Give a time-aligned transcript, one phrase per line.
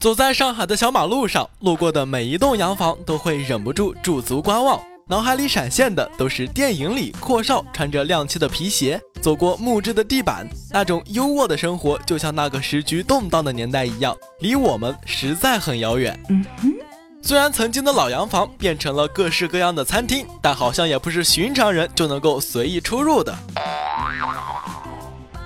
[0.00, 16.16] 走在上海的小马路上，路过的每一栋洋房都会忍不住驻足观望，脑海里闪现的都是电影里阔少穿着亮漆的皮鞋走过木质的地板，那种优渥的生活，就像那个时局动荡的年代一样，离我们实在很遥远。
[16.28, 16.72] 嗯哼，
[17.20, 23.36] 虽然曾经的老洋房变成了各式各样的餐厅，但好像也不是寻常人就能够随意出入的。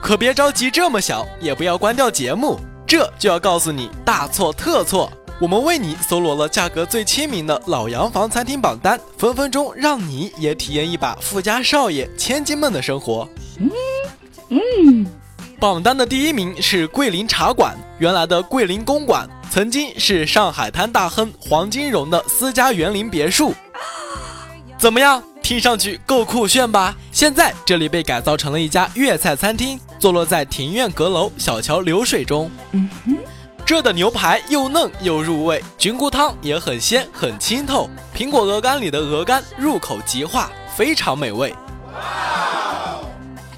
[0.03, 2.61] 可别着急这么想，也不要关掉节目。
[2.92, 5.10] 这就要告诉你大错特错！
[5.41, 13.27] 我们为你搜罗了价格最亲民的老洋房餐厅榜单，分分钟让你也体验一把富家少爷、千金们的生活。
[13.58, 13.70] 嗯
[14.50, 15.06] 嗯，
[15.58, 23.55] 榜单的第一名是桂林茶馆，原来的桂林公馆曾经是上海滩大亨黄金荣的私家园林别墅。
[24.77, 25.22] 怎么样？
[25.42, 26.95] 听上去够酷炫吧？
[27.11, 29.80] 现在这里被改造成了一家粤菜餐厅。
[30.03, 33.17] 坐落在庭院阁楼小桥流水中，嗯哼，
[33.64, 41.55] 这的牛排又嫩又入味，菌菇汤也很鲜很清透，苹果鹅肝里的鹅肝入口即化，非常美味。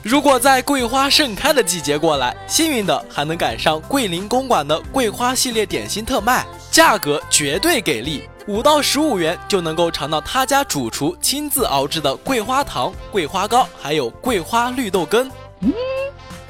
[0.03, 15.31] 如果在桂花盛开的季节过来，幸运的还能赶上桂林公馆的桂花系列点心特卖，价格绝对给力，五到十五元就能够尝到他家主厨亲自熬制的桂花糖、桂花糕，还有桂花绿豆羹。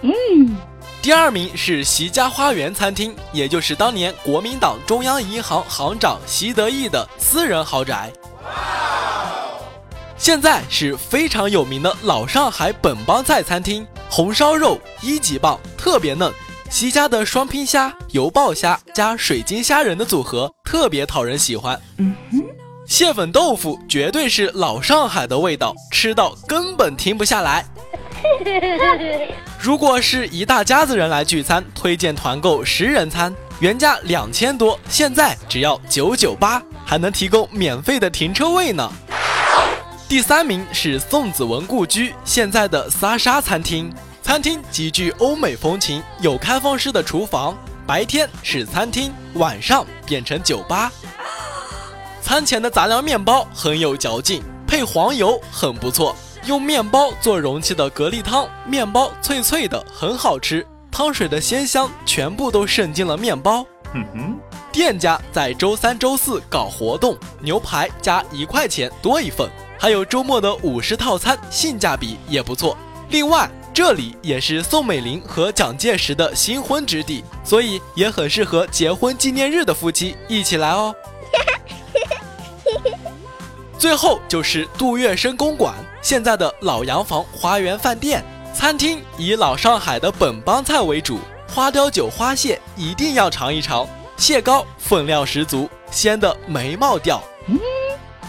[0.05, 0.12] 嗯。
[0.12, 0.56] 嗯，
[1.02, 8.12] 第二名是席家花园餐厅，也就是当年国民党中央银行行长席德义的私人豪宅。
[10.16, 16.32] 现在是非常有名的老上海本帮菜餐厅，红烧肉一级棒，特别嫩。
[16.70, 21.78] 席家的双拼虾、油爆虾加水晶虾仁的组合特别讨人喜欢。
[21.98, 22.43] 嗯哼，
[22.87, 27.64] 蟹粉豆腐绝对是老上海的味道，吃到根本停不下来。
[29.61, 38.91] 如果是一大家子人来聚餐，推荐团购十人餐，原价两千多，现在只要九九八，还能提供免费的停车位呢。
[40.09, 43.93] 第三名是宋子文故居，现在的萨沙餐厅，
[44.23, 47.56] 餐厅极具欧美风情，有开放式的厨房，
[47.87, 50.93] 白天是餐厅，晚上变成酒吧。
[52.21, 56.15] 餐前的杂粮面包很有嚼劲，配黄油很不错。
[56.47, 63.65] 用面包做容器的蛤蜊汤，面包脆脆的，很好吃，汤水的鲜香全部都渗进了面包。
[63.94, 64.38] 嗯哼，
[64.71, 72.76] 店家在周三、周四搞活动，牛排加一块钱多一份，还有周末的午市套餐，性价比也不错。
[73.09, 80.94] 另外，这里也是宋美龄和蒋介石的新婚之地，所以也很适合结婚纪念日的夫妻一起来哦。
[83.78, 88.22] 最后就是杜月笙公馆，现在的老洋房花园饭店
[88.53, 93.88] 餐厅，以老上海的本帮菜为主，花雕酒花蟹一定要尝一尝，
[94.19, 97.22] 蟹膏分量十足，鲜的眉毛掉。
[97.48, 97.59] 嗯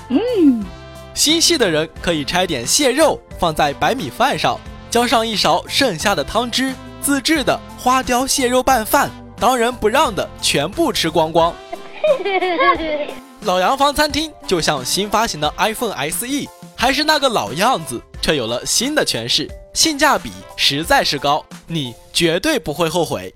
[0.07, 0.65] 嗯，
[1.13, 4.57] 心细的人可以拆点蟹肉放在白米饭上，
[4.89, 11.53] 浇上一勺剩下的汤汁，自制的花雕蟹肉拌饭，当仁不让的全部吃光光。
[13.43, 16.47] 老洋房餐厅就像新发行的 iPhone SE，
[16.77, 23.33] 还是那个老样子，却有了新的诠释，性价比实在是高，你绝对不会后悔。